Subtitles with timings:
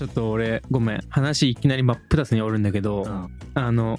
[0.00, 1.00] ちょっと俺ごめん。
[1.10, 3.28] 話いきなり真っ二つにおるんだけど、うん。
[3.52, 3.98] あの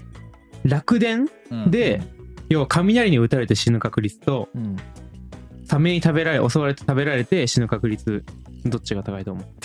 [0.64, 1.70] 楽電うん。
[1.70, 2.02] で、
[2.50, 4.78] 要は雷に打たれて死ぬ確率とうん。
[5.66, 8.26] サメに食べられ襲われて食べられて死ぬ確率
[8.66, 9.46] どっちが高いと思う？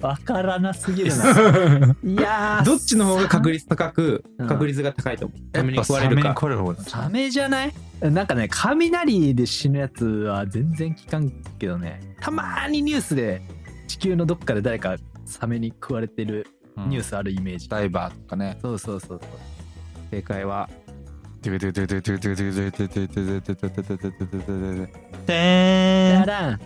[0.00, 1.94] わからなすぎるな。
[2.02, 4.48] いやーどっちの方が確率高くうん。
[4.48, 5.38] 確率が高いと思う？
[5.52, 6.82] サメに食われるか。
[6.88, 7.72] サメじゃない？
[8.00, 12.00] なんかね雷で死ぬやつは全然聞かんけどね。
[12.22, 13.59] たまーにニュースで地
[14.00, 14.96] 球のどっかで誰か
[15.26, 16.46] サメに食われてる
[16.88, 18.58] ニューススあるイメージ、ダイバーとかね。
[18.62, 19.30] そうそうそうそう。
[20.10, 20.68] 正解は。
[21.42, 21.50] て
[26.12, 26.60] やらん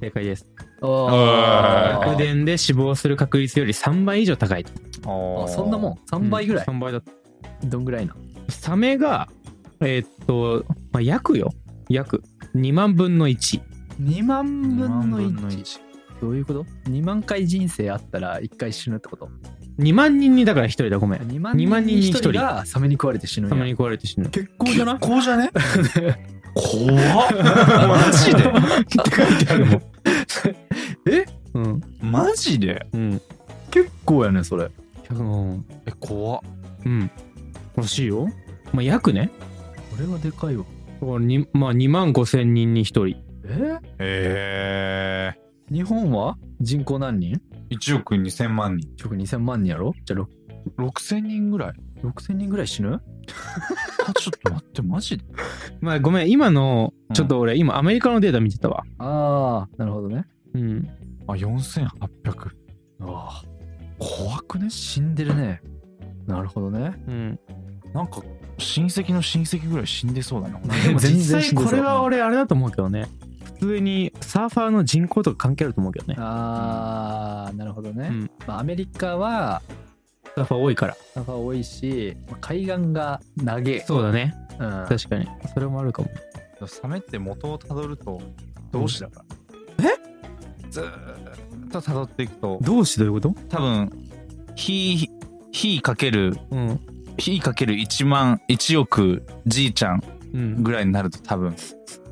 [0.00, 0.46] 正解です。
[0.80, 4.64] おあ楽電で死亡する確率より3倍以上高い。
[4.64, 7.02] とあそんなもん？3倍ぐらい、3倍だ
[7.64, 8.14] どんぐらいな？
[8.48, 9.28] サメが
[9.80, 11.50] えーっと、まあ、約よ。
[11.88, 12.22] 約
[12.54, 13.60] 2万分の1
[14.02, 15.87] 2万分の2 1
[16.20, 19.28] どういうこと ?2 万回人生あったら1回死ぬってこと
[19.78, 20.98] ？2万人にだから1人だ。
[20.98, 21.20] ごめん。
[21.20, 23.56] 2万2万人に1 1人人がサメに食われて死ぬんや。
[23.56, 24.28] サメに食われて死ぬ。
[24.30, 24.98] 結構じゃない？
[24.98, 25.50] こうじゃね？
[26.54, 27.30] 怖っ
[27.86, 28.44] マジでっ
[28.84, 29.82] て書いてあるもん
[31.08, 31.24] え？
[31.54, 31.82] うん。
[32.00, 32.86] マジで？
[32.92, 33.20] うん。
[33.70, 34.70] 結構やねそれ。
[35.10, 36.40] うんえ怖っ。
[36.84, 37.10] うん。
[37.76, 38.28] らしいよ。
[38.72, 39.30] まあ約ね。
[39.92, 40.64] これはでかいわ。
[41.00, 43.06] だからにまあ2万5千人に1人。
[43.44, 43.78] え？
[44.00, 48.88] へえ日本は人口何人？1億2000万人。
[49.02, 49.92] 直2000万人やろ？
[50.04, 50.26] じゃあ
[50.80, 51.72] 6000人ぐらい。
[52.02, 52.94] 6000人ぐらい死ぬ？
[54.06, 55.18] あちょっと待ってマジ？
[55.18, 55.24] で
[55.80, 57.14] まあごめん今のうん。
[57.14, 58.84] ちょっと俺今アメリカのデータ見てたわ。
[58.98, 60.24] ああなるほどね。
[60.54, 60.88] うん。
[61.26, 62.48] あ4800
[63.00, 63.42] ああ
[63.98, 64.70] 怖くね？
[64.70, 65.60] 死んでるね。
[66.26, 66.94] なるほどね。
[67.06, 67.40] うん。
[67.92, 68.22] なんか
[68.58, 70.60] 親戚の親戚ぐらい死んでそうだな。
[70.60, 71.70] で も全然実際死んでそう。
[71.70, 73.06] これは俺あれだと思うけどね。
[73.20, 73.27] 普
[73.58, 76.16] 通にサーファーの人口とか関係あると思うけどね。
[76.18, 78.30] ああなるほどね、うん。
[78.46, 79.62] まあ、アメリカは
[80.34, 80.96] サーファー多いから。
[81.14, 84.34] サーファー多いし、まあ海岸が長えそうだね。
[84.58, 85.26] うん、確かに。
[85.52, 86.08] それもあるかも。
[86.66, 88.20] サメって元をたどると
[88.72, 89.24] 同志だか
[89.78, 90.70] ら、え？
[90.70, 92.58] ずーっとたどっていくと。
[92.62, 93.34] 同志どういうこと？
[93.48, 93.90] 多分
[94.56, 95.08] 火
[95.52, 96.80] 火かけるうん。
[97.16, 100.02] 火かける1万1億じいちゃん
[100.34, 101.54] うんぐらいになると多分。
[101.54, 102.07] 何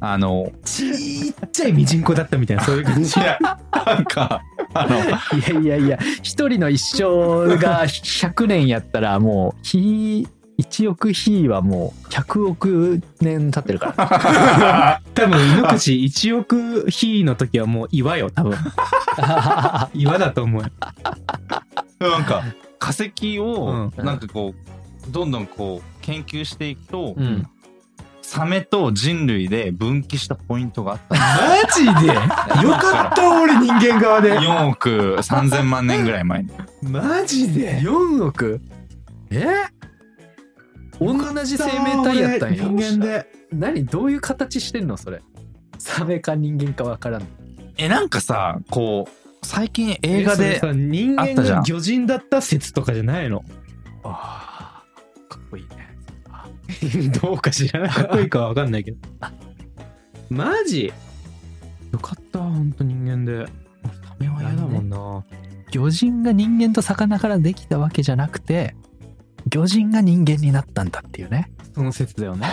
[0.00, 0.90] あのち
[1.30, 3.20] っちゃいミジンコだったみたいなそういう感じ。
[3.20, 3.38] いや
[3.72, 4.42] なんか
[4.74, 10.26] あのいやいやいや一人の一生が100年やったらもう火
[10.58, 15.00] 1億火はもう100億年経ってるから。
[15.14, 18.56] 多分井ノ口1億比の時はもう岩よ多分。
[19.94, 20.62] 岩だと思う。
[20.62, 22.42] よなんか
[22.78, 24.04] 化石をうん。
[24.04, 24.54] なんかこ
[25.08, 27.46] うどんどんこう研究していくと、うん
[28.28, 31.14] サメと人類で分岐したポイントがあった。
[31.14, 32.12] マジで？
[32.66, 34.36] よかった俺人間側で。
[34.38, 36.50] 4億3000万年ぐらい前に。
[36.82, 38.60] マジで？4億？
[39.30, 39.46] え？
[40.98, 41.14] 同
[41.44, 42.64] じ生命体やったんや。
[42.64, 43.26] 人間で。
[43.52, 43.84] 何？
[43.86, 45.22] どういう形してんのそれ？
[45.78, 47.22] サメか人間かわからん
[47.78, 51.58] えなんかさこう最近映画で人間あったじゃん。
[51.58, 53.44] が魚人だった説とかじゃないの？
[54.02, 55.95] あーかっこいいね
[57.20, 57.90] どうか知らない。
[57.90, 58.98] かっこいいかは分かんないけど。
[60.30, 60.92] マジ？
[61.92, 63.46] よかった本当人間で。
[64.04, 65.24] サメは嫌だもんな。
[65.70, 68.76] 魚人が人間と魚からできたわけじゃなくて
[69.48, 71.50] 魚人が人間になったんだっていうね。
[71.74, 72.46] その説だよね。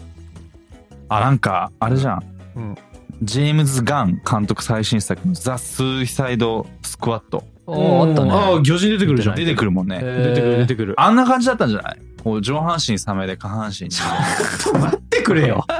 [1.08, 2.22] あなんかあれじゃん、
[2.56, 2.74] うん。
[3.22, 7.44] ジェームズ・ガン監督最新作の「ザ・スーイサイド・スクワット。
[7.66, 8.30] おーあったね。
[8.32, 9.36] ああ魚人出てくるじゃん。
[9.36, 9.70] 出てくる。
[9.70, 10.94] もんね、出てくる出てくる。
[11.00, 11.98] あんな感じだったんじゃない？
[12.22, 15.64] こう上半身サメで下半身人間待ってくれよ。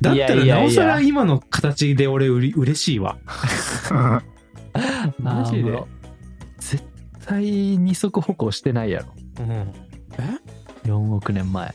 [0.00, 3.16] だったらなおさら今の形で俺うり嬉しいわ。
[5.18, 5.70] マジで？
[5.72, 5.84] あー
[6.58, 6.82] 絶
[7.26, 7.44] 対
[7.78, 9.06] 二足歩行してないやろ。
[9.40, 9.72] うん。
[10.84, 11.74] 4億年前。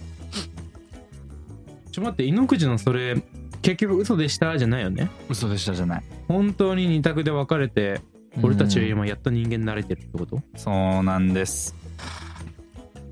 [1.92, 3.24] ちょ待って井ノ口のそれ
[3.62, 5.10] 結局嘘でしたじゃないよね？
[5.30, 8.02] 嘘でしたじゃない本当に二択で分かれて
[8.42, 10.42] 俺たちは今やっと人間になれてるってこと？
[10.56, 11.76] そうなんです。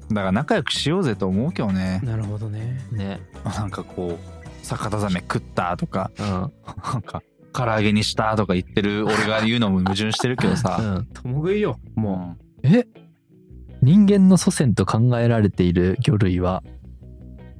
[0.10, 2.02] だから仲良くしようぜと思うけどね。
[2.04, 2.82] なるほどね。
[2.92, 3.20] ね。
[3.46, 6.26] なんかこう逆ザメ食ったとかうん。
[6.26, 6.48] な
[7.00, 7.24] んか
[7.54, 11.06] 唐揚げにしたとか言ってる俺が言うのも矛盾してるけどさ、 うん。
[11.14, 12.86] 共食いよもえ？
[13.82, 16.64] 人間の祖先と考えられている魚類は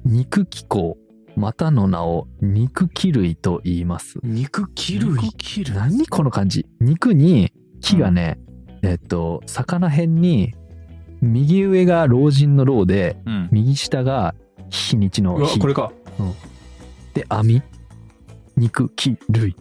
[0.04, 0.96] 肉気候
[1.36, 4.18] またの名を肉気類と言います。
[4.18, 5.16] う肉気類
[5.74, 6.66] 何この感じ？
[6.80, 8.38] 肉に木がね、
[8.82, 10.54] えっと魚辺に
[11.20, 13.48] 右上が老人の老でうん。
[13.50, 14.34] 右下が
[14.70, 15.92] 日にちのうわ日これか。
[17.14, 17.62] で網？
[18.56, 19.56] 肉気類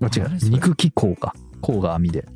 [0.00, 0.50] あ違う何それ？
[0.50, 1.34] 肉気孔か。
[1.60, 2.26] 孔が網で。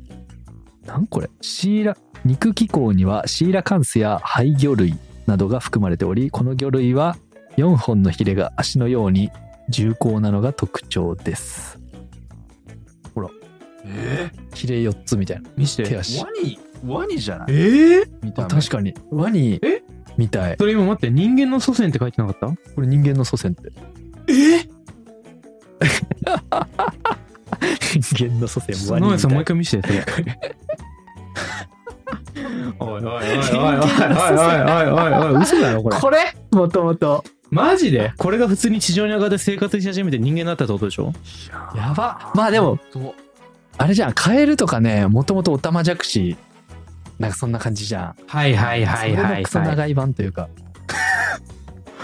[0.85, 1.29] なんこれ？
[1.41, 4.97] シーラ肉気孔にはシーラカンスや肺魚類
[5.27, 7.17] などが含まれておりこの魚類は
[7.57, 9.31] 4本のヒレが足のように
[9.69, 11.77] 重厚なのが特徴です。
[13.91, 15.49] えヒレ4つみたいな。
[15.57, 15.83] 見して。
[15.83, 16.19] 手足。
[16.21, 17.47] ワニワニじゃない？
[17.51, 18.45] ええ見た目。
[18.45, 18.93] あ確かに。
[19.09, 19.59] ワニ。
[19.63, 19.81] え？
[20.17, 20.55] みたい。
[20.59, 22.73] それ今待って人間の祖先って書いてなかった？
[22.75, 23.71] これ人間の祖先って。
[24.27, 24.67] え？
[28.01, 30.39] 人間の祖先野上さんもう一回見せてそれ。
[32.79, 33.71] おいおいおいおいおいおいお
[34.83, 35.97] いおいおい嘘だろこれ。
[35.99, 36.17] これ？
[36.51, 38.13] もともとマジで？
[38.17, 41.13] これが普通に地上に上がって生活し始めて人間になったってことでしょ？
[41.75, 42.31] やば。
[42.35, 42.79] まあでも
[43.77, 44.13] あれじゃん。
[44.13, 46.37] カエルとかねもともとオタマジャクシ
[47.17, 48.15] なんかそんな感じじゃん。
[48.27, 49.31] はいはいはいそれはい。
[49.31, 50.47] はいのクソ長い版というか。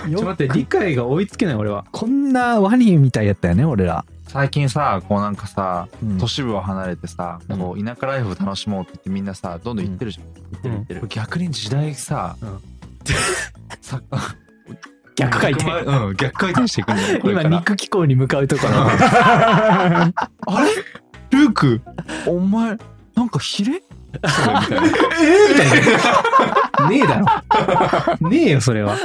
[0.06, 1.86] ちょっと待って理解が追いつけない俺は。
[1.92, 6.18] こんなワニみたいやったよね俺ら、最近さこうなんかさうん。
[6.20, 7.58] 都市部を離れてさ、うん。
[7.58, 11.08] こう田舎ライフを楽しもうって言ってみんなさどんどん行ってるじゃん、言ってる言ってる。
[11.08, 12.60] 逆に時代さ、うん。
[13.82, 14.02] さ
[15.16, 15.72] 逆回転。
[15.84, 18.74] うん逆回転していくんだよ 今肉気候に向かうところ。
[18.88, 20.12] あ
[21.32, 21.38] れ？
[21.40, 21.82] ルーク？
[22.28, 22.78] お前
[23.16, 23.72] なんかヒレ？
[23.74, 23.82] ね
[27.04, 28.30] えだろ。
[28.30, 28.98] ねえよそれは。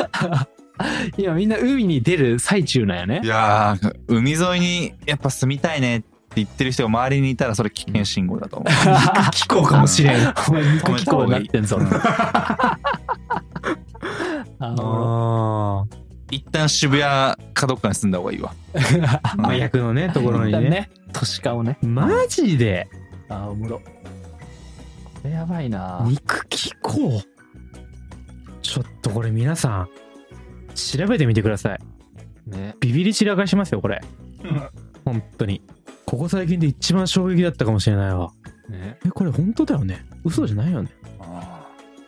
[1.16, 3.20] 今みんな海に出る最中なんやね。
[3.24, 6.06] いやー海沿いにやっぱ住みたいねって
[6.36, 8.72] 言ってる人が周りにいたらそれ危険信号だと思う。
[9.32, 10.28] 気候かもしれん。
[10.28, 11.78] あお前肉気候になってんぞ
[14.60, 15.96] あおあ
[16.30, 18.54] 一旦渋谷かどっかに住んだ方がいいわ。
[19.38, 20.70] 麻薬のねところにね。
[20.70, 21.76] ね都市化をね。
[21.82, 22.88] マジで？
[23.28, 23.78] あおもろ。
[23.80, 23.84] こ
[25.24, 26.04] れやばいな。
[26.06, 27.20] 肉気候
[28.62, 29.88] ちょっとこれ皆さん
[30.74, 31.80] 調べてみてください。
[32.46, 32.76] ね。
[32.80, 34.00] ビビり散らかしますよこれ。
[35.04, 35.62] 本当に。
[36.06, 38.30] ここ最近で一番衝撃だったかもしれないわ。
[38.68, 38.98] ね。
[39.04, 40.04] えこれ本当だよね？
[40.24, 40.90] 嘘じゃないよね？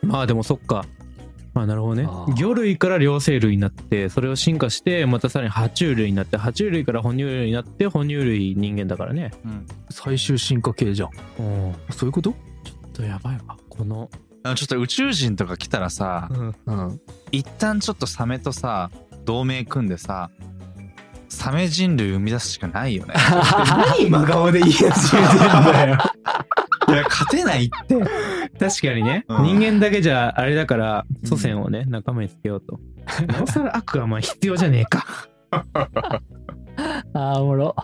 [0.01, 0.75] まあでもそっか。
[0.75, 1.02] ま
[1.55, 2.07] あなるほどね。
[2.35, 9.31] 魚類から両生類になってそれを進化してまたさらに爬虫類になって爬虫類から哺乳類になって哺乳類人間だからね。
[9.45, 9.65] うん。
[9.91, 11.09] 最終進化系じゃん。
[11.39, 11.75] うん。
[11.91, 12.31] そういうこと？
[12.63, 13.55] ちょっとやばいわ。
[13.69, 14.09] この
[14.43, 16.55] あのちょっと宇宙人とか来たらさうん。
[16.65, 17.01] うん。
[17.31, 18.89] 一旦ちょっとサメとさ
[19.23, 20.31] 同盟組んでさ
[21.29, 23.13] サメ人類生み出すしかないよね。
[23.97, 25.37] 何真顔で言い始めてん
[25.73, 25.97] だよ
[26.87, 27.95] いや勝てないって。
[28.59, 29.43] 確かにね、うん。
[29.43, 32.79] 人間だけじゃあれだから祖先をね仲間につけようと。
[33.27, 35.05] なおさら悪はまあ必要じゃねえか。
[37.13, 37.75] あーおもろ。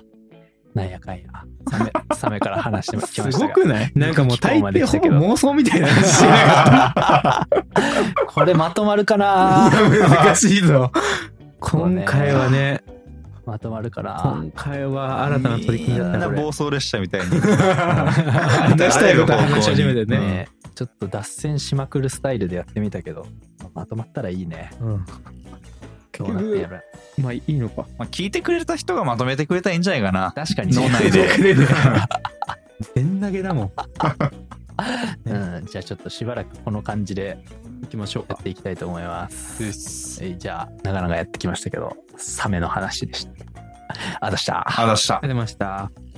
[0.73, 1.23] なんやかんや。
[1.69, 3.53] サメ サメから話してきましたが。
[3.53, 3.91] くない？
[3.95, 8.25] なんかもう大抵ほぼ妄想みたいな話してなかった。
[8.27, 10.91] これまとまるかな難しいぞ。
[11.59, 12.81] 今回はね
[13.49, 17.27] まとまるかな今回は新たな取り組みだったみんな暴走列車みたいに。
[17.41, 23.25] 話したいこと話し始めてねねちょっと脱線しまくるスタイルでやってみたけど
[23.73, 24.69] まとまったらいいね。
[24.81, 25.05] うん。
[26.15, 26.81] 今日なやる。
[27.17, 27.87] まあいいのか。
[27.97, 30.31] まあ聞いてくれた人がまとめてくれたらいいんじゃないかな。
[30.35, 30.75] 確かに。
[30.75, 31.27] 脳内で。
[32.95, 33.71] 全投げだもん。
[35.25, 37.37] うんじゃあちょっとしばらくこの感じで
[37.81, 38.33] 行きましょうか。
[38.33, 39.63] やっていきたいと思います。
[39.63, 40.23] です。
[40.23, 43.31] えーじゃあなかなかやってきましたけどサメの話でした。
[43.31, 44.81] ありがとうございました。
[44.81, 45.15] あ出した。
[45.15, 46.08] ありがとうございました